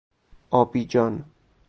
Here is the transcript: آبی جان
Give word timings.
آبی 0.49 0.85
جان 0.85 1.25